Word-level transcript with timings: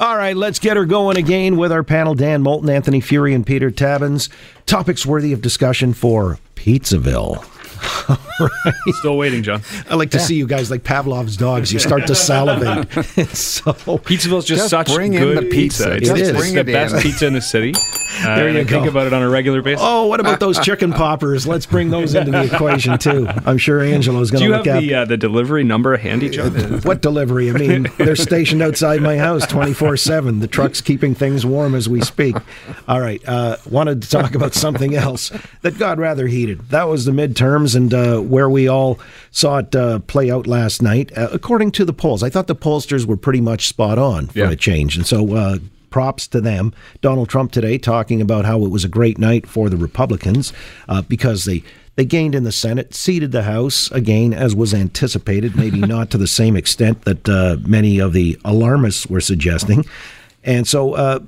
All 0.00 0.16
right, 0.16 0.36
let's 0.36 0.60
get 0.60 0.76
her 0.76 0.84
going 0.84 1.16
again 1.16 1.56
with 1.56 1.72
our 1.72 1.82
panel 1.82 2.14
Dan 2.14 2.40
Moulton, 2.40 2.70
Anthony 2.70 3.00
Furey, 3.00 3.34
and 3.34 3.44
Peter 3.44 3.68
Tabuns. 3.68 4.28
Topics 4.64 5.04
worthy 5.04 5.32
of 5.32 5.42
discussion 5.42 5.92
for 5.92 6.38
Pizzaville. 6.54 7.44
right. 8.64 8.74
Still 8.94 9.16
waiting, 9.16 9.42
John. 9.42 9.62
I 9.88 9.94
like 9.94 10.10
to 10.10 10.18
yeah. 10.18 10.24
see 10.24 10.36
you 10.36 10.46
guys 10.46 10.70
like 10.70 10.84
Pavlov's 10.84 11.36
dogs. 11.36 11.72
You 11.72 11.78
start 11.78 12.06
to 12.06 12.14
salivate. 12.28 12.90
so 13.36 13.72
Pizzaville's 13.72 14.44
just, 14.44 14.60
just 14.60 14.70
such 14.70 14.94
bring 14.94 15.12
good 15.12 15.38
in 15.38 15.44
the 15.44 15.50
pizza. 15.50 15.96
It's, 15.96 16.08
it 16.08 16.18
it's 16.18 16.52
the 16.52 16.64
best 16.64 16.94
in. 16.96 17.00
pizza 17.00 17.26
in 17.26 17.32
the 17.32 17.40
city. 17.40 17.74
Uh, 18.20 18.36
there 18.36 18.48
you 18.50 18.64
go. 18.64 18.80
Think 18.80 18.86
about 18.86 19.06
it 19.06 19.12
on 19.12 19.22
a 19.22 19.28
regular 19.28 19.62
basis. 19.62 19.82
Oh, 19.84 20.06
what 20.06 20.20
about 20.20 20.40
those 20.40 20.58
chicken 20.58 20.92
poppers? 20.92 21.46
Let's 21.46 21.66
bring 21.66 21.90
those 21.90 22.14
into 22.14 22.30
the 22.30 22.44
equation 22.44 22.98
too. 22.98 23.28
I'm 23.46 23.58
sure 23.58 23.80
Angelo's 23.80 24.30
going 24.30 24.44
to 24.44 24.50
look 24.50 24.66
at. 24.66 24.80
Do 24.80 24.86
you 24.86 24.94
have 24.94 25.08
the, 25.08 25.14
uh, 25.14 25.16
the 25.16 25.16
delivery 25.16 25.64
number 25.64 25.96
handy, 25.96 26.30
John? 26.30 26.80
what 26.82 27.02
delivery? 27.02 27.50
I 27.50 27.52
mean, 27.52 27.86
they're 27.98 28.16
stationed 28.16 28.62
outside 28.62 29.02
my 29.02 29.18
house 29.18 29.46
24 29.46 29.96
seven. 29.96 30.40
The 30.40 30.48
truck's 30.48 30.80
keeping 30.80 31.14
things 31.14 31.44
warm 31.44 31.74
as 31.74 31.88
we 31.88 32.00
speak. 32.00 32.36
All 32.86 33.00
right, 33.00 33.20
uh, 33.28 33.56
wanted 33.68 34.02
to 34.02 34.10
talk 34.10 34.34
about 34.34 34.54
something 34.54 34.94
else 34.94 35.30
that 35.62 35.78
got 35.78 35.98
rather 35.98 36.26
heated. 36.26 36.70
That 36.70 36.88
was 36.88 37.04
the 37.04 37.12
midterms 37.12 37.76
and 37.76 37.92
uh, 37.92 38.20
where 38.28 38.48
we 38.48 38.68
all 38.68 38.98
saw 39.30 39.58
it 39.58 39.74
uh, 39.74 39.98
play 40.00 40.30
out 40.30 40.46
last 40.46 40.82
night. 40.82 41.16
Uh, 41.16 41.28
according 41.32 41.72
to 41.72 41.84
the 41.84 41.92
polls, 41.92 42.22
I 42.22 42.30
thought 42.30 42.46
the 42.46 42.56
pollsters 42.56 43.06
were 43.06 43.16
pretty 43.16 43.40
much 43.40 43.68
spot 43.68 43.98
on 43.98 44.28
for 44.28 44.38
yeah. 44.38 44.50
a 44.50 44.56
change, 44.56 44.96
and 44.96 45.06
so 45.06 45.34
uh, 45.34 45.58
props 45.90 46.26
to 46.28 46.40
them. 46.40 46.72
Donald 47.00 47.28
Trump 47.28 47.52
today 47.52 47.78
talking 47.78 48.20
about 48.20 48.44
how 48.44 48.64
it 48.64 48.70
was 48.70 48.84
a 48.84 48.88
great 48.88 49.18
night 49.18 49.46
for 49.46 49.68
the 49.68 49.76
Republicans 49.76 50.52
uh, 50.88 51.02
because 51.02 51.44
they 51.44 51.62
they 51.96 52.04
gained 52.04 52.36
in 52.36 52.44
the 52.44 52.52
Senate, 52.52 52.94
seated 52.94 53.32
the 53.32 53.42
House 53.42 53.90
again, 53.90 54.32
as 54.32 54.54
was 54.54 54.72
anticipated, 54.72 55.56
maybe 55.56 55.80
not 55.94 56.10
to 56.10 56.18
the 56.18 56.28
same 56.28 56.56
extent 56.56 57.02
that 57.02 57.28
uh, 57.28 57.56
many 57.66 57.98
of 57.98 58.12
the 58.12 58.38
alarmists 58.44 59.08
were 59.08 59.20
suggesting. 59.20 59.84
And 60.44 60.68
so 60.68 60.94
uh, 60.94 61.18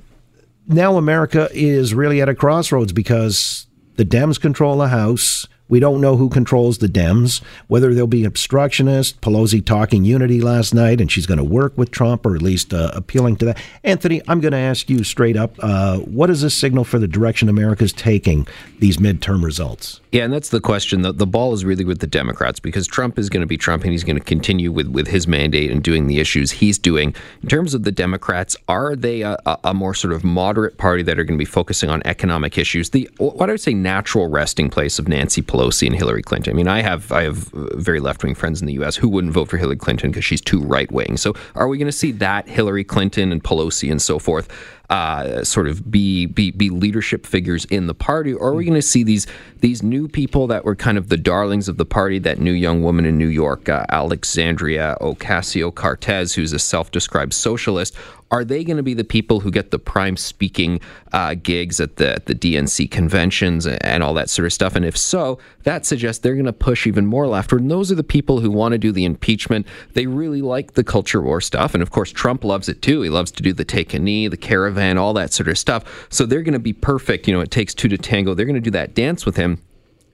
now 0.67 0.95
America 0.95 1.49
is 1.51 1.93
really 1.93 2.21
at 2.21 2.29
a 2.29 2.35
crossroads 2.35 2.93
because 2.93 3.67
the 3.97 4.05
Dems 4.05 4.39
control 4.39 4.77
the 4.77 4.87
House. 4.87 5.45
We 5.71 5.79
don't 5.79 6.01
know 6.01 6.17
who 6.17 6.27
controls 6.27 6.79
the 6.79 6.87
Dems, 6.87 7.41
whether 7.67 7.93
they'll 7.93 8.05
be 8.05 8.25
obstructionist. 8.25 9.21
Pelosi 9.21 9.65
talking 9.65 10.03
unity 10.03 10.41
last 10.41 10.73
night, 10.73 10.99
and 10.99 11.09
she's 11.09 11.25
going 11.25 11.37
to 11.37 11.45
work 11.45 11.77
with 11.77 11.91
Trump, 11.91 12.25
or 12.25 12.35
at 12.35 12.41
least 12.41 12.73
uh, 12.73 12.91
appealing 12.93 13.37
to 13.37 13.45
that. 13.45 13.57
Anthony, 13.85 14.21
I'm 14.27 14.41
going 14.41 14.51
to 14.51 14.57
ask 14.57 14.89
you 14.89 15.05
straight 15.05 15.37
up 15.37 15.55
uh, 15.63 15.99
what 15.99 16.27
does 16.27 16.41
this 16.41 16.53
signal 16.55 16.83
for 16.83 16.99
the 16.99 17.07
direction 17.07 17.47
America's 17.47 17.93
taking 17.93 18.47
these 18.79 18.97
midterm 18.97 19.45
results? 19.45 20.01
Yeah, 20.11 20.25
and 20.25 20.33
that's 20.33 20.49
the 20.49 20.59
question. 20.59 21.03
The, 21.03 21.13
the 21.13 21.25
ball 21.25 21.53
is 21.53 21.63
really 21.63 21.85
with 21.85 21.99
the 21.99 22.07
Democrats 22.07 22.59
because 22.59 22.85
Trump 22.85 23.17
is 23.17 23.29
going 23.29 23.39
to 23.39 23.47
be 23.47 23.55
Trump 23.55 23.83
and 23.83 23.93
he's 23.93 24.03
going 24.03 24.17
to 24.17 24.23
continue 24.25 24.73
with, 24.73 24.87
with 24.87 25.07
his 25.07 25.25
mandate 25.25 25.71
and 25.71 25.81
doing 25.81 26.07
the 26.07 26.19
issues 26.19 26.51
he's 26.51 26.77
doing. 26.77 27.15
In 27.43 27.47
terms 27.47 27.73
of 27.73 27.83
the 27.83 27.93
Democrats, 27.93 28.57
are 28.67 28.93
they 28.97 29.21
a, 29.21 29.37
a 29.63 29.73
more 29.73 29.93
sort 29.93 30.13
of 30.13 30.25
moderate 30.25 30.77
party 30.77 31.01
that 31.03 31.17
are 31.17 31.23
going 31.23 31.39
to 31.39 31.41
be 31.41 31.49
focusing 31.49 31.89
on 31.89 32.01
economic 32.03 32.57
issues? 32.57 32.89
The 32.89 33.09
what 33.19 33.49
I 33.49 33.53
would 33.53 33.61
say 33.61 33.73
natural 33.73 34.27
resting 34.27 34.69
place 34.69 34.99
of 34.99 35.07
Nancy 35.07 35.41
Pelosi 35.41 35.60
and 35.69 35.95
Hillary 35.95 36.21
Clinton. 36.23 36.53
I 36.53 36.55
mean, 36.55 36.67
I 36.67 36.81
have 36.81 37.11
I 37.11 37.23
have 37.23 37.49
very 37.75 37.99
left 37.99 38.23
wing 38.23 38.35
friends 38.35 38.61
in 38.61 38.67
the 38.67 38.73
U.S. 38.73 38.95
who 38.95 39.09
wouldn't 39.09 39.33
vote 39.33 39.49
for 39.49 39.57
Hillary 39.57 39.77
Clinton 39.77 40.11
because 40.11 40.25
she's 40.25 40.41
too 40.41 40.61
right 40.61 40.91
wing. 40.91 41.17
So 41.17 41.33
are 41.55 41.67
we 41.67 41.77
going 41.77 41.87
to 41.87 41.91
see 41.91 42.11
that 42.13 42.47
Hillary 42.47 42.83
Clinton 42.83 43.31
and 43.31 43.43
Pelosi 43.43 43.91
and 43.91 44.01
so 44.01 44.19
forth? 44.19 44.47
uh, 44.91 45.41
sort 45.45 45.67
of 45.67 45.89
be, 45.89 46.25
be 46.25 46.51
be 46.51 46.69
leadership 46.69 47.25
figures 47.25 47.63
in 47.65 47.87
the 47.87 47.93
party, 47.93 48.33
or 48.33 48.49
are 48.49 48.53
we 48.53 48.65
going 48.65 48.75
to 48.75 48.81
see 48.81 49.03
these 49.03 49.25
these 49.61 49.81
new 49.81 50.09
people 50.09 50.47
that 50.47 50.65
were 50.65 50.75
kind 50.75 50.97
of 50.97 51.07
the 51.07 51.15
darlings 51.15 51.69
of 51.69 51.77
the 51.77 51.85
party? 51.85 52.19
That 52.19 52.39
new 52.39 52.51
young 52.51 52.83
woman 52.83 53.05
in 53.05 53.17
New 53.17 53.29
York, 53.29 53.69
uh, 53.69 53.85
Alexandria 53.87 54.97
Ocasio 54.99 55.73
Cortez, 55.73 56.33
who's 56.33 56.51
a 56.51 56.59
self-described 56.59 57.33
socialist, 57.33 57.95
are 58.31 58.45
they 58.45 58.63
going 58.63 58.77
to 58.77 58.83
be 58.83 58.93
the 58.93 59.03
people 59.03 59.41
who 59.41 59.51
get 59.51 59.71
the 59.71 59.79
prime 59.79 60.17
speaking 60.17 60.79
uh, 61.11 61.35
gigs 61.35 61.79
at 61.79 61.97
the 61.97 62.21
the 62.25 62.33
DNC 62.33 62.89
conventions 62.89 63.67
and 63.67 64.01
all 64.01 64.13
that 64.13 64.29
sort 64.29 64.45
of 64.45 64.53
stuff? 64.53 64.75
And 64.75 64.85
if 64.85 64.97
so, 64.97 65.37
that 65.63 65.85
suggests 65.85 66.21
they're 66.23 66.33
going 66.33 66.45
to 66.45 66.53
push 66.53 66.87
even 66.87 67.05
more 67.05 67.27
leftward. 67.27 67.61
And 67.61 67.69
those 67.69 67.91
are 67.91 67.95
the 67.95 68.03
people 68.03 68.39
who 68.39 68.49
want 68.49 68.71
to 68.71 68.77
do 68.77 68.91
the 68.91 69.05
impeachment. 69.05 69.67
They 69.93 70.07
really 70.07 70.41
like 70.41 70.73
the 70.73 70.83
culture 70.83 71.21
war 71.21 71.41
stuff, 71.41 71.73
and 71.73 71.83
of 71.83 71.91
course 71.91 72.11
Trump 72.11 72.43
loves 72.43 72.69
it 72.69 72.81
too. 72.81 73.01
He 73.01 73.09
loves 73.09 73.31
to 73.31 73.43
do 73.43 73.53
the 73.53 73.65
take 73.65 73.93
a 73.93 73.99
knee, 73.99 74.27
the 74.27 74.37
caravan, 74.37 74.97
all 74.97 75.13
that 75.13 75.33
sort 75.33 75.49
of 75.49 75.57
stuff. 75.57 76.07
So 76.09 76.25
they're 76.25 76.41
going 76.41 76.53
to 76.53 76.59
be 76.59 76.73
perfect. 76.73 77.27
You 77.27 77.33
know, 77.33 77.41
it 77.41 77.51
takes 77.51 77.73
two 77.73 77.89
to 77.89 77.97
tango. 77.97 78.33
They're 78.33 78.45
going 78.45 78.55
to 78.55 78.61
do 78.61 78.71
that 78.71 78.95
dance 78.95 79.25
with 79.25 79.35
him. 79.35 79.61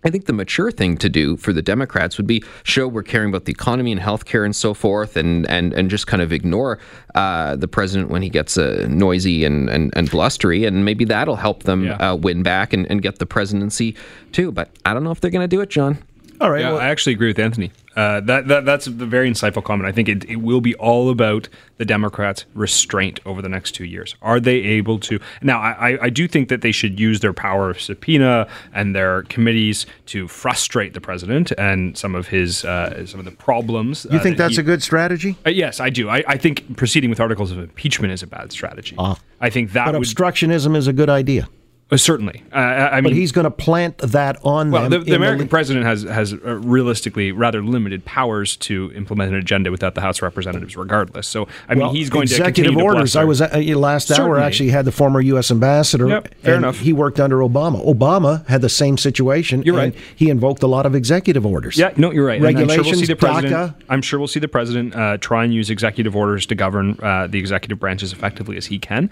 I 0.07 0.09
think 0.09 0.25
the 0.25 0.31
mature 0.31 0.71
thing 0.71 0.95
to 0.99 1.09
do 1.09 1.35
for 1.35 1.51
the 1.51 1.61
Democrats 1.61 2.15
would 2.15 2.27
be 2.27 2.41
show 2.63 2.87
we're 2.87 3.03
caring 3.03 3.27
about 3.27 3.43
the 3.43 3.51
economy 3.51 3.91
and 3.91 3.99
healthcare 3.99 4.45
and 4.45 4.55
so 4.55 4.73
forth, 4.73 5.17
and 5.17 5.45
and, 5.49 5.73
and 5.73 5.89
just 5.89 6.07
kind 6.07 6.21
of 6.21 6.31
ignore 6.31 6.79
uh, 7.13 7.57
the 7.57 7.67
president 7.67 8.09
when 8.09 8.21
he 8.21 8.29
gets 8.29 8.57
uh, 8.57 8.87
noisy 8.89 9.43
and, 9.43 9.69
and, 9.69 9.91
and 9.97 10.09
blustery, 10.09 10.63
and 10.63 10.85
maybe 10.85 11.03
that'll 11.03 11.35
help 11.35 11.63
them 11.63 11.83
yeah. 11.83 11.95
uh, 11.97 12.15
win 12.15 12.41
back 12.41 12.71
and, 12.71 12.89
and 12.89 13.01
get 13.01 13.19
the 13.19 13.25
presidency 13.25 13.97
too. 14.31 14.49
But 14.49 14.69
I 14.85 14.93
don't 14.93 15.03
know 15.03 15.11
if 15.11 15.19
they're 15.19 15.29
going 15.29 15.43
to 15.43 15.53
do 15.53 15.59
it, 15.59 15.69
John. 15.69 15.97
All 16.39 16.51
right. 16.51 16.61
Yeah, 16.61 16.73
well, 16.73 16.81
I 16.81 16.87
actually 16.87 17.13
agree 17.13 17.27
with 17.27 17.39
Anthony. 17.39 17.71
Uh, 17.95 18.19
that, 18.21 18.47
that 18.47 18.63
that's 18.63 18.85
a 18.85 18.91
very 18.91 19.27
insightful 19.27 19.63
comment. 19.63 19.87
I 19.87 19.91
think 19.91 20.07
it, 20.07 20.23
it 20.25 20.35
will 20.35 20.61
be 20.61 20.75
all 20.75 21.09
about 21.09 21.49
the 21.77 21.85
Democrats' 21.85 22.45
restraint 22.53 23.19
over 23.25 23.41
the 23.41 23.49
next 23.49 23.71
two 23.71 23.85
years. 23.85 24.15
Are 24.21 24.39
they 24.39 24.57
able 24.57 24.99
to? 24.99 25.19
Now, 25.41 25.59
I, 25.59 25.97
I 26.03 26.09
do 26.11 26.27
think 26.27 26.49
that 26.49 26.61
they 26.61 26.71
should 26.71 26.99
use 26.99 27.21
their 27.21 27.33
power 27.33 27.71
of 27.71 27.81
subpoena 27.81 28.47
and 28.71 28.95
their 28.95 29.23
committees 29.23 29.87
to 30.07 30.27
frustrate 30.27 30.93
the 30.93 31.01
president 31.01 31.51
and 31.57 31.97
some 31.97 32.13
of 32.13 32.27
his 32.27 32.63
uh, 32.63 33.03
some 33.07 33.19
of 33.19 33.25
the 33.25 33.31
problems. 33.31 34.05
You 34.11 34.19
think 34.19 34.35
uh, 34.39 34.43
that's 34.43 34.57
he, 34.57 34.61
a 34.61 34.63
good 34.63 34.83
strategy? 34.83 35.35
Uh, 35.43 35.49
yes, 35.49 35.79
I 35.79 35.89
do. 35.89 36.07
I, 36.07 36.23
I, 36.27 36.37
think 36.37 36.77
proceeding 36.77 37.09
with 37.09 37.19
articles 37.19 37.51
of 37.51 37.57
impeachment 37.57 38.13
is 38.13 38.21
a 38.21 38.27
bad 38.27 38.51
strategy. 38.51 38.95
Ah. 38.99 39.17
I 39.41 39.49
think 39.49 39.71
that 39.71 39.85
but 39.85 39.95
would, 39.95 40.07
obstructionism 40.07 40.75
is 40.75 40.85
a 40.85 40.93
good 40.93 41.09
idea. 41.09 41.49
Uh, 41.89 41.95
certainly, 41.95 42.43
uh, 42.51 42.57
I 42.57 42.95
mean, 42.95 43.03
but 43.03 43.13
he's 43.13 43.31
going 43.31 43.45
to 43.45 43.51
plant 43.51 43.99
that 43.99 44.37
on 44.43 44.71
well, 44.71 44.89
them. 44.89 44.91
The, 44.91 45.11
the 45.11 45.15
American 45.15 45.45
the... 45.45 45.49
president 45.49 45.85
has 45.85 46.03
has 46.03 46.33
uh, 46.33 46.55
realistically 46.55 47.31
rather 47.31 47.63
limited 47.63 48.03
powers 48.03 48.57
to 48.57 48.91
implement 48.93 49.31
an 49.31 49.37
agenda 49.37 49.71
without 49.71 49.95
the 49.95 50.01
House 50.01 50.19
of 50.19 50.23
Representatives, 50.23 50.75
regardless. 50.75 51.27
So, 51.27 51.47
I 51.69 51.75
mean, 51.75 51.95
he's 51.95 52.09
going 52.09 52.23
executive 52.23 52.73
to 52.73 52.79
executive 52.79 52.83
orders. 52.83 53.15
I 53.15 53.23
was 53.23 53.41
uh, 53.41 53.47
last 53.77 54.09
Certainly. 54.09 54.31
hour 54.31 54.39
actually 54.39 54.69
had 54.69 54.83
the 54.83 54.91
former 54.91 55.21
U.S. 55.21 55.49
ambassador. 55.49 56.09
Yep, 56.09 56.35
fair 56.39 56.55
enough. 56.55 56.77
He 56.79 56.91
worked 56.91 57.21
under 57.21 57.37
Obama. 57.37 57.85
Obama 57.85 58.45
had 58.47 58.61
the 58.61 58.69
same 58.69 58.97
situation. 58.97 59.61
You're 59.63 59.77
right. 59.77 59.95
He 60.15 60.29
invoked 60.29 60.63
a 60.63 60.67
lot 60.67 60.85
of 60.85 60.93
executive 60.93 61.45
orders. 61.45 61.77
Yeah, 61.77 61.93
no, 61.95 62.11
you're 62.11 62.25
right. 62.25 62.41
Regulations. 62.41 62.79
I'm 62.79 62.83
sure 62.83 62.91
we'll 62.91 62.99
see 62.99 63.05
the 63.05 63.15
president. 63.15 63.53
DACA. 63.53 63.83
I'm 63.87 64.01
sure 64.01 64.19
we'll 64.19 64.27
see 64.27 64.39
the 64.41 64.47
president 64.49 64.93
uh, 64.93 65.17
try 65.19 65.45
and 65.45 65.53
use 65.53 65.69
executive 65.69 66.17
orders 66.17 66.45
to 66.47 66.55
govern 66.55 66.99
uh, 67.01 67.27
the 67.27 67.39
executive 67.39 67.79
branch 67.79 68.03
as 68.03 68.11
effectively 68.11 68.57
as 68.57 68.65
he 68.65 68.77
can. 68.77 69.09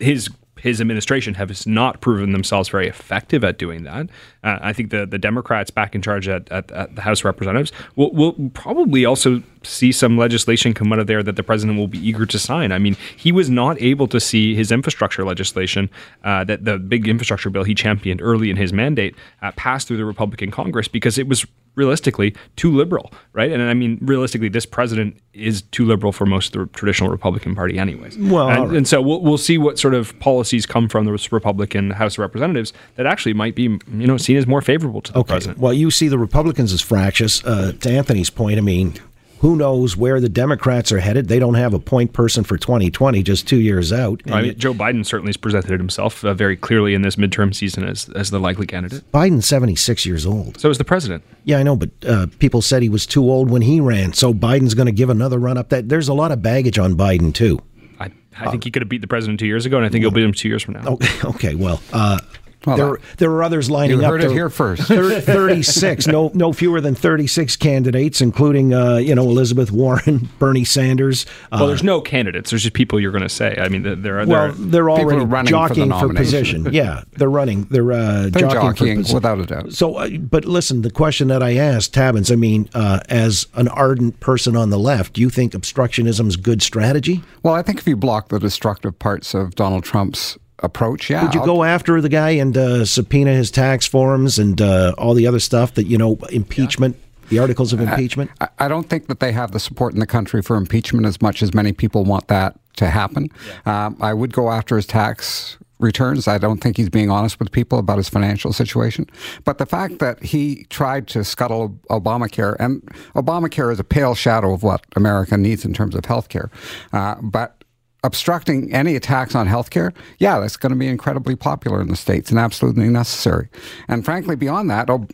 his 0.00 0.28
his 0.60 0.80
administration 0.80 1.34
has 1.34 1.66
not 1.66 2.00
proven 2.00 2.32
themselves 2.32 2.68
very 2.68 2.88
effective 2.88 3.44
at 3.44 3.58
doing 3.58 3.84
that. 3.84 4.08
Uh, 4.42 4.58
I 4.60 4.72
think 4.72 4.90
the, 4.90 5.06
the 5.06 5.18
Democrats 5.18 5.70
back 5.70 5.94
in 5.94 6.02
charge 6.02 6.28
at, 6.28 6.50
at, 6.50 6.70
at 6.70 6.94
the 6.94 7.02
House 7.02 7.20
of 7.20 7.26
Representatives 7.26 7.72
will, 7.96 8.12
will 8.12 8.50
probably 8.54 9.04
also 9.04 9.42
see 9.62 9.92
some 9.92 10.16
legislation 10.16 10.72
come 10.74 10.92
out 10.92 10.98
of 10.98 11.06
there 11.06 11.22
that 11.22 11.36
the 11.36 11.42
president 11.42 11.78
will 11.78 11.88
be 11.88 11.98
eager 11.98 12.26
to 12.26 12.38
sign. 12.38 12.72
I 12.72 12.78
mean, 12.78 12.96
he 13.16 13.32
was 13.32 13.50
not 13.50 13.80
able 13.80 14.06
to 14.08 14.20
see 14.20 14.54
his 14.54 14.70
infrastructure 14.70 15.24
legislation, 15.24 15.90
uh, 16.24 16.44
that 16.44 16.64
the 16.64 16.78
big 16.78 17.08
infrastructure 17.08 17.50
bill 17.50 17.64
he 17.64 17.74
championed 17.74 18.22
early 18.22 18.50
in 18.50 18.56
his 18.56 18.72
mandate, 18.72 19.14
uh, 19.42 19.52
pass 19.52 19.84
through 19.84 19.96
the 19.96 20.04
Republican 20.04 20.50
Congress 20.50 20.88
because 20.88 21.18
it 21.18 21.28
was 21.28 21.46
realistically 21.78 22.34
too 22.56 22.74
liberal, 22.76 23.10
right? 23.32 23.50
And 23.50 23.62
I 23.62 23.72
mean, 23.72 23.98
realistically, 24.02 24.50
this 24.50 24.66
president 24.66 25.16
is 25.32 25.62
too 25.62 25.86
liberal 25.86 26.12
for 26.12 26.26
most 26.26 26.54
of 26.54 26.60
the 26.60 26.78
traditional 26.78 27.08
Republican 27.08 27.54
Party, 27.54 27.78
anyways. 27.78 28.18
Well, 28.18 28.50
and, 28.50 28.68
right. 28.68 28.76
and 28.76 28.88
so 28.88 29.00
we'll, 29.00 29.22
we'll 29.22 29.38
see 29.38 29.56
what 29.56 29.78
sort 29.78 29.94
of 29.94 30.18
policies 30.18 30.66
come 30.66 30.88
from 30.88 31.06
the 31.06 31.12
Republican 31.30 31.90
House 31.92 32.14
of 32.14 32.18
Representatives 32.18 32.72
that 32.96 33.06
actually 33.06 33.32
might 33.32 33.54
be, 33.54 33.62
you 33.62 33.78
know, 34.06 34.16
seen 34.18 34.36
as 34.36 34.46
more 34.46 34.60
favorable 34.60 35.00
to 35.02 35.12
the 35.12 35.20
okay. 35.20 35.28
president. 35.32 35.58
Well, 35.58 35.72
you 35.72 35.90
see 35.90 36.08
the 36.08 36.18
Republicans 36.18 36.72
as 36.72 36.82
fractious. 36.82 37.42
Uh, 37.44 37.72
to 37.80 37.90
Anthony's 37.90 38.30
point, 38.30 38.58
I 38.58 38.62
mean, 38.62 38.94
who 39.40 39.56
knows 39.56 39.96
where 39.96 40.20
the 40.20 40.28
Democrats 40.28 40.90
are 40.92 40.98
headed? 40.98 41.28
They 41.28 41.38
don't 41.38 41.54
have 41.54 41.74
a 41.74 41.78
point 41.78 42.12
person 42.12 42.44
for 42.44 42.56
2020, 42.56 43.22
just 43.22 43.46
two 43.46 43.60
years 43.60 43.92
out. 43.92 44.20
I 44.30 44.42
mean, 44.42 44.58
Joe 44.58 44.74
Biden 44.74 45.06
certainly 45.06 45.30
has 45.30 45.36
presented 45.36 45.78
himself 45.78 46.24
uh, 46.24 46.34
very 46.34 46.56
clearly 46.56 46.94
in 46.94 47.02
this 47.02 47.16
midterm 47.16 47.54
season 47.54 47.84
as, 47.84 48.08
as 48.10 48.30
the 48.30 48.40
likely 48.40 48.66
candidate. 48.66 49.10
Biden's 49.12 49.46
76 49.46 50.04
years 50.06 50.26
old. 50.26 50.60
So 50.60 50.70
is 50.70 50.78
the 50.78 50.84
president. 50.84 51.22
Yeah, 51.44 51.58
I 51.58 51.62
know, 51.62 51.76
but 51.76 51.90
uh, 52.06 52.26
people 52.38 52.62
said 52.62 52.82
he 52.82 52.88
was 52.88 53.06
too 53.06 53.30
old 53.30 53.50
when 53.50 53.62
he 53.62 53.80
ran, 53.80 54.12
so 54.12 54.34
Biden's 54.34 54.74
going 54.74 54.86
to 54.86 54.92
give 54.92 55.10
another 55.10 55.38
run 55.38 55.56
up. 55.56 55.68
That 55.68 55.88
There's 55.88 56.08
a 56.08 56.14
lot 56.14 56.32
of 56.32 56.42
baggage 56.42 56.78
on 56.78 56.94
Biden, 56.94 57.32
too. 57.32 57.60
I, 58.00 58.10
I 58.38 58.50
think 58.50 58.64
he 58.64 58.70
could 58.70 58.82
have 58.82 58.88
beat 58.88 59.00
the 59.00 59.08
president 59.08 59.40
two 59.40 59.46
years 59.46 59.66
ago, 59.66 59.76
and 59.76 59.86
I 59.86 59.88
think 59.88 60.02
he'll 60.02 60.10
beat 60.10 60.24
him 60.24 60.32
two 60.32 60.48
years 60.48 60.62
from 60.62 60.74
now. 60.74 60.86
Okay, 60.86 61.20
okay 61.24 61.54
well, 61.54 61.80
uh, 61.92 62.18
Well, 62.66 62.76
there, 62.76 62.86
that- 62.92 63.00
there 63.18 63.30
were 63.30 63.42
others 63.42 63.70
lining 63.70 63.98
You 64.00 64.04
up. 64.04 64.10
heard 64.12 64.24
it 64.24 64.30
here 64.32 64.48
first. 64.50 64.82
36, 64.82 66.06
no, 66.06 66.30
no 66.34 66.52
fewer 66.52 66.80
than 66.80 66.94
36 66.94 67.56
candidates, 67.56 68.20
including, 68.20 68.74
uh, 68.74 68.96
you 68.96 69.14
know, 69.14 69.22
Elizabeth 69.22 69.70
Warren, 69.70 70.28
Bernie 70.38 70.64
Sanders. 70.64 71.26
Uh, 71.52 71.58
Well, 71.60 71.68
there's 71.68 71.82
no 71.82 72.00
candidates. 72.00 72.50
There's 72.50 72.62
just 72.62 72.74
people 72.74 72.98
you're 73.00 73.12
going 73.12 73.22
to 73.22 73.28
say. 73.28 73.56
I 73.58 73.68
mean, 73.68 73.82
there 73.82 73.94
there 73.96 74.20
are. 74.20 74.26
well, 74.26 74.52
they're 74.56 74.86
People 74.88 75.04
already 75.04 75.22
are 75.22 75.26
running 75.26 75.52
for 75.54 75.68
the 75.68 75.68
jockeying 75.68 75.88
for, 75.90 75.94
nomination. 76.06 76.16
position. 76.64 76.72
Yeah, 76.78 77.02
they're 77.16 77.30
running. 77.30 77.64
They're, 77.70 77.90
uh, 77.92 78.22
They're 78.30 78.42
jockeying, 78.48 78.50
jockeying, 78.74 79.04
for 79.04 79.14
without 79.14 79.38
a 79.40 79.46
doubt. 79.46 79.72
So, 79.72 79.94
uh, 79.96 80.08
but 80.18 80.44
listen, 80.44 80.82
the 80.82 80.90
question 80.90 81.28
that 81.28 81.42
I 81.42 81.56
asked 81.56 81.94
Tabuns, 81.94 82.30
I 82.30 82.36
mean, 82.36 82.68
uh, 82.74 83.00
as 83.08 83.46
an 83.54 83.68
ardent 83.68 84.20
person 84.20 84.56
on 84.56 84.70
the 84.70 84.78
left, 84.78 85.14
do 85.14 85.20
you 85.20 85.30
think 85.30 85.52
obstructionism 85.54 86.26
is 86.28 86.36
good 86.36 86.62
strategy? 86.62 87.22
Well, 87.42 87.54
I 87.54 87.62
think 87.62 87.78
if 87.78 87.86
you 87.86 87.96
block 87.96 88.28
the 88.28 88.38
destructive 88.38 88.98
parts 88.98 89.34
of 89.34 89.54
Donald 89.54 89.84
Trump's 89.84 90.38
approach, 90.60 91.10
yeah. 91.10 91.22
Would 91.24 91.34
you 91.34 91.40
I'll- 91.40 91.46
go 91.46 91.64
after 91.64 92.00
the 92.00 92.08
guy 92.08 92.30
and 92.30 92.56
uh, 92.56 92.84
subpoena 92.84 93.32
his 93.32 93.50
tax 93.50 93.86
forms 93.86 94.38
and 94.38 94.60
uh, 94.60 94.94
all 94.98 95.14
the 95.14 95.26
other 95.26 95.40
stuff 95.40 95.74
that, 95.74 95.84
you 95.86 95.98
know, 95.98 96.16
impeachment, 96.30 96.96
the 97.28 97.38
articles 97.38 97.72
of 97.72 97.80
impeachment? 97.80 98.30
I, 98.40 98.48
I 98.58 98.68
don't 98.68 98.88
think 98.88 99.06
that 99.06 99.20
they 99.20 99.32
have 99.32 99.52
the 99.52 99.60
support 99.60 99.94
in 99.94 100.00
the 100.00 100.06
country 100.06 100.42
for 100.42 100.56
impeachment 100.56 101.06
as 101.06 101.20
much 101.22 101.42
as 101.42 101.54
many 101.54 101.72
people 101.72 102.04
want 102.04 102.28
that 102.28 102.58
to 102.76 102.90
happen. 102.90 103.28
Um, 103.66 103.96
I 104.00 104.14
would 104.14 104.32
go 104.32 104.50
after 104.50 104.76
his 104.76 104.86
tax 104.86 105.58
returns. 105.80 106.26
I 106.26 106.38
don't 106.38 106.58
think 106.60 106.76
he's 106.76 106.88
being 106.88 107.08
honest 107.08 107.38
with 107.38 107.52
people 107.52 107.78
about 107.78 107.98
his 107.98 108.08
financial 108.08 108.52
situation. 108.52 109.06
But 109.44 109.58
the 109.58 109.66
fact 109.66 110.00
that 110.00 110.20
he 110.22 110.64
tried 110.70 111.06
to 111.08 111.22
scuttle 111.22 111.78
Obamacare, 111.88 112.56
and 112.58 112.82
Obamacare 113.14 113.72
is 113.72 113.78
a 113.78 113.84
pale 113.84 114.16
shadow 114.16 114.52
of 114.52 114.64
what 114.64 114.84
America 114.96 115.36
needs 115.36 115.64
in 115.64 115.72
terms 115.72 115.94
of 115.94 116.04
health 116.04 116.28
care. 116.28 116.50
Uh, 116.92 117.14
but 117.22 117.57
obstructing 118.04 118.72
any 118.72 118.96
attacks 118.96 119.34
on 119.34 119.48
healthcare, 119.48 119.92
yeah, 120.18 120.38
that's 120.38 120.56
going 120.56 120.70
to 120.70 120.78
be 120.78 120.86
incredibly 120.86 121.36
popular 121.36 121.80
in 121.80 121.88
the 121.88 121.96
states 121.96 122.30
and 122.30 122.38
absolutely 122.38 122.88
necessary. 122.88 123.48
And 123.88 124.04
frankly, 124.04 124.36
beyond 124.36 124.70
that, 124.70 124.88
Ob- 124.88 125.12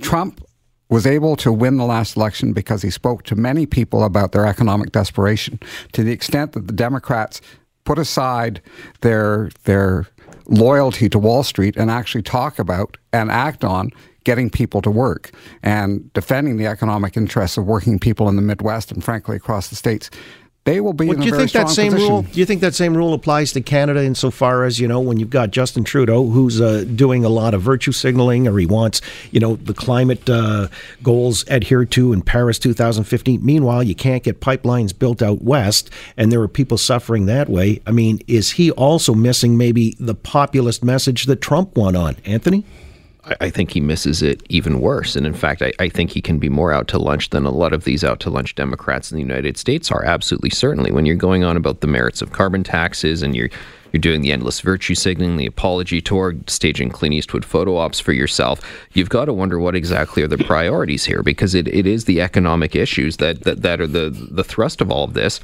Trump 0.00 0.44
was 0.88 1.06
able 1.06 1.36
to 1.36 1.52
win 1.52 1.76
the 1.76 1.84
last 1.84 2.16
election 2.16 2.52
because 2.52 2.82
he 2.82 2.90
spoke 2.90 3.22
to 3.24 3.36
many 3.36 3.66
people 3.66 4.04
about 4.04 4.32
their 4.32 4.46
economic 4.46 4.90
desperation 4.92 5.60
to 5.92 6.02
the 6.02 6.12
extent 6.12 6.52
that 6.52 6.66
the 6.66 6.72
Democrats 6.72 7.40
put 7.84 7.98
aside 7.98 8.62
their 9.00 9.50
their 9.64 10.06
loyalty 10.46 11.10
to 11.10 11.18
Wall 11.18 11.42
Street 11.42 11.76
and 11.76 11.90
actually 11.90 12.22
talk 12.22 12.58
about 12.58 12.96
and 13.12 13.30
act 13.30 13.64
on 13.64 13.90
getting 14.24 14.50
people 14.50 14.82
to 14.82 14.90
work 14.90 15.30
and 15.62 16.12
defending 16.12 16.56
the 16.56 16.66
economic 16.66 17.16
interests 17.16 17.56
of 17.56 17.64
working 17.66 17.98
people 17.98 18.28
in 18.28 18.36
the 18.36 18.42
Midwest 18.42 18.90
and 18.90 19.04
frankly 19.04 19.36
across 19.36 19.68
the 19.68 19.76
states. 19.76 20.10
They 20.68 20.80
will 20.80 20.92
be 20.92 21.06
Well, 21.06 21.16
do 21.16 21.26
you 21.26 21.34
think 21.34 21.52
that 21.52 21.70
same 21.70 21.92
position. 21.92 22.12
rule? 22.12 22.22
Do 22.22 22.38
you 22.38 22.46
think 22.46 22.60
that 22.60 22.74
same 22.74 22.96
rule 22.96 23.14
applies 23.14 23.52
to 23.52 23.60
Canada 23.60 24.04
insofar 24.04 24.64
as 24.64 24.78
you 24.78 24.86
know 24.88 25.00
when 25.00 25.18
you've 25.18 25.30
got 25.30 25.50
Justin 25.50 25.84
Trudeau 25.84 26.26
who's 26.26 26.60
uh, 26.60 26.84
doing 26.94 27.24
a 27.24 27.28
lot 27.28 27.54
of 27.54 27.62
virtue 27.62 27.92
signaling, 27.92 28.46
or 28.46 28.58
he 28.58 28.66
wants 28.66 29.00
you 29.30 29.40
know 29.40 29.56
the 29.56 29.74
climate 29.74 30.28
uh, 30.28 30.68
goals 31.02 31.48
adhered 31.48 31.90
to 31.92 32.12
in 32.12 32.22
Paris 32.22 32.58
2015. 32.58 33.44
Meanwhile, 33.44 33.82
you 33.82 33.94
can't 33.94 34.22
get 34.22 34.40
pipelines 34.40 34.96
built 34.96 35.22
out 35.22 35.42
west, 35.42 35.90
and 36.16 36.30
there 36.30 36.40
are 36.40 36.48
people 36.48 36.78
suffering 36.78 37.26
that 37.26 37.48
way. 37.48 37.80
I 37.86 37.90
mean, 37.90 38.20
is 38.26 38.52
he 38.52 38.70
also 38.72 39.14
missing 39.14 39.56
maybe 39.56 39.96
the 39.98 40.14
populist 40.14 40.84
message 40.84 41.24
that 41.24 41.40
Trump 41.40 41.76
won 41.76 41.96
on, 41.96 42.16
Anthony? 42.24 42.64
I- 43.28 43.36
I 43.46 43.50
think 43.50 43.70
he 43.70 43.80
misses 43.80 44.22
it 44.22 44.42
even 44.48 44.80
worse. 44.80 45.16
And 45.16 45.26
in 45.26 45.34
fact, 45.34 45.62
I, 45.62 45.72
I 45.78 45.88
think 45.88 46.10
he 46.10 46.20
can 46.20 46.38
be 46.38 46.48
more 46.48 46.72
out 46.72 46.88
to 46.88 46.98
lunch 46.98 47.30
than 47.30 47.44
a 47.46 47.50
lot 47.50 47.72
of 47.72 47.84
these 47.84 48.02
out 48.04 48.20
to 48.20 48.30
lunch 48.30 48.54
Democrats 48.54 49.10
in 49.10 49.16
the 49.16 49.22
United 49.22 49.56
States 49.56 49.90
are. 49.90 50.04
Absolutely, 50.04 50.50
certainly. 50.50 50.90
When 50.92 51.06
you're 51.06 51.16
going 51.16 51.44
on 51.44 51.56
about 51.56 51.80
the 51.80 51.86
merits 51.86 52.22
of 52.22 52.32
carbon 52.32 52.64
taxes 52.64 53.22
and 53.22 53.34
you're 53.36 53.50
you're 53.90 54.00
doing 54.02 54.20
the 54.20 54.32
endless 54.32 54.60
virtue 54.60 54.94
signaling, 54.94 55.38
the 55.38 55.46
apology 55.46 56.02
tour, 56.02 56.34
staging 56.46 56.90
Clint 56.90 57.14
Eastwood 57.14 57.42
photo 57.42 57.76
ops 57.78 57.98
for 57.98 58.12
yourself. 58.12 58.60
You've 58.92 59.08
got 59.08 59.24
to 59.24 59.32
wonder 59.32 59.58
what 59.58 59.74
exactly 59.74 60.22
are 60.22 60.28
the 60.28 60.36
priorities 60.36 61.06
here, 61.06 61.22
because 61.22 61.54
it, 61.54 61.66
it 61.68 61.86
is 61.86 62.04
the 62.04 62.20
economic 62.20 62.76
issues 62.76 63.16
that, 63.16 63.44
that 63.44 63.62
that 63.62 63.80
are 63.80 63.86
the 63.86 64.10
the 64.30 64.44
thrust 64.44 64.82
of 64.82 64.90
all 64.90 65.04
of 65.04 65.14
this, 65.14 65.40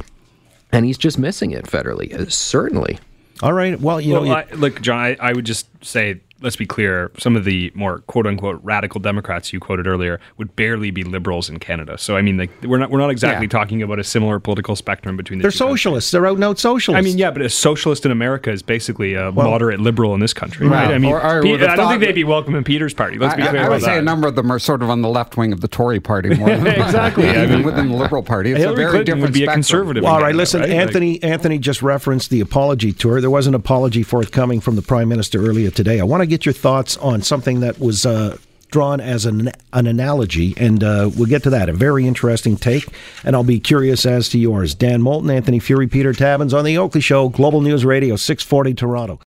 and 0.72 0.84
he's 0.84 0.98
just 0.98 1.18
missing 1.18 1.52
it 1.52 1.64
federally. 1.64 2.12
Uh, 2.12 2.28
certainly. 2.28 2.98
All 3.42 3.54
right. 3.54 3.80
Well, 3.80 3.98
you 3.98 4.12
know, 4.12 4.20
well, 4.20 4.26
you- 4.28 4.34
I, 4.34 4.54
look, 4.56 4.80
John, 4.82 4.98
I, 5.00 5.16
I 5.18 5.32
would 5.32 5.46
just 5.46 5.66
say, 5.82 6.20
let's 6.42 6.56
be 6.56 6.66
clear. 6.66 7.10
Some 7.18 7.36
of 7.36 7.44
the 7.44 7.70
more 7.74 8.00
quote 8.00 8.26
unquote 8.26 8.60
radical 8.62 9.00
Democrats 9.00 9.52
you 9.52 9.60
quoted 9.60 9.86
earlier 9.86 10.20
would 10.36 10.54
barely 10.56 10.90
be 10.90 11.02
liberals 11.04 11.48
in 11.48 11.58
Canada. 11.58 11.96
So 11.98 12.16
I 12.16 12.22
mean, 12.22 12.36
like, 12.36 12.50
we're 12.62 12.78
not 12.78 12.90
we're 12.90 12.98
not 12.98 13.10
exactly 13.10 13.46
Yeah. 13.46 13.50
talking 13.50 13.82
about 13.82 13.98
a 13.98 14.04
similar 14.04 14.38
political 14.38 14.76
spectrum 14.76 15.16
between 15.16 15.38
the 15.38 15.42
they're 15.42 15.50
two 15.50 15.58
countries. 15.58 15.80
socialists. 15.82 16.10
They're 16.10 16.26
out 16.26 16.34
and 16.34 16.44
out 16.44 16.58
socialists. 16.58 16.98
I 16.98 17.08
mean, 17.08 17.18
yeah, 17.18 17.30
but 17.30 17.42
a 17.42 17.48
socialist 17.48 18.04
in 18.04 18.10
America 18.12 18.50
is 18.50 18.62
basically 18.62 19.14
a 19.14 19.32
moderate 19.32 19.80
liberal 19.80 20.14
in 20.14 20.20
this 20.20 20.34
country, 20.34 20.66
right? 20.68 20.86
Well, 20.86 20.94
I 20.94 20.98
mean, 20.98 21.12
or 21.12 21.24
I 21.24 21.40
Pe- 21.42 21.54
I 21.66 21.76
don't 21.76 21.88
think 21.88 22.00
they'd 22.02 22.12
be 22.14 22.24
welcome 22.24 22.54
in 22.54 22.64
Peter's 22.64 22.94
party. 22.94 23.18
Let's 23.18 23.34
be 23.34 23.42
I, 23.42 23.48
clear 23.48 23.60
I 23.62 23.64
about 23.64 23.72
would 23.74 23.82
say 23.82 23.92
that. 23.94 23.98
a 23.98 24.02
number 24.02 24.28
of 24.28 24.34
them 24.36 24.50
are 24.50 24.58
sort 24.58 24.82
of 24.82 24.90
on 24.90 25.02
the 25.02 25.08
left 25.08 25.36
wing 25.36 25.52
of 25.52 25.60
the 25.60 25.68
Tory 25.68 26.00
party 26.00 26.34
more 26.34 26.48
than 26.50 26.66
Exactly. 26.84 27.28
I 27.28 27.44
even 27.44 27.56
mean, 27.58 27.62
within 27.64 27.88
the 27.88 27.96
Liberal 27.96 28.22
Party. 28.22 28.50
It's 28.50 28.58
Hillary 28.58 28.74
a 28.74 28.76
very 28.76 28.90
Clinton 28.90 29.04
different 29.18 29.22
would 29.22 29.32
be 29.32 29.44
a 29.44 29.52
conservative. 29.52 30.02
Well, 30.02 30.12
all 30.12 30.18
right, 30.18 30.26
Canada, 30.26 30.38
listen. 30.38 30.60
right? 30.60 30.68
Like- 30.70 30.78
Anthony 30.78 31.22
Anthony 31.22 31.58
just 31.58 31.82
referenced 31.82 32.30
the 32.30 32.40
apology 32.40 32.92
tour. 32.92 33.20
There 33.20 33.30
was 33.30 33.46
an 33.46 33.54
apology 33.54 34.02
forthcoming 34.02 34.60
from 34.60 34.76
the 34.76 34.82
Prime 34.82 35.08
Minister 35.08 35.38
earlier 35.44 35.70
today. 35.70 36.00
I 36.00 36.04
want 36.04 36.22
to 36.22 36.23
get 36.26 36.46
your 36.46 36.52
thoughts 36.52 36.96
on 36.98 37.22
something 37.22 37.60
that 37.60 37.78
was 37.78 38.06
uh, 38.06 38.36
drawn 38.70 39.00
as 39.00 39.24
an 39.26 39.50
an 39.72 39.86
analogy, 39.86 40.54
and 40.56 40.82
uh, 40.82 41.10
we'll 41.16 41.28
get 41.28 41.42
to 41.44 41.50
that. 41.50 41.68
A 41.68 41.72
very 41.72 42.06
interesting 42.06 42.56
take, 42.56 42.88
and 43.22 43.36
I'll 43.36 43.44
be 43.44 43.60
curious 43.60 44.04
as 44.04 44.28
to 44.30 44.38
yours. 44.38 44.74
Dan 44.74 45.00
Moulton, 45.02 45.30
Anthony 45.30 45.60
Furey, 45.60 45.90
Peter 45.90 46.12
Tabuns 46.12 46.52
on 46.52 46.64
the 46.64 46.76
Oakley 46.78 47.00
Show, 47.00 47.28
Global 47.28 47.60
News 47.60 47.84
Radio, 47.84 48.16
six 48.16 48.42
forty 48.42 48.74
Toronto. 48.74 49.20